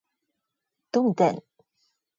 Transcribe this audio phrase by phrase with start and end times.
[0.91, 1.43] どんでん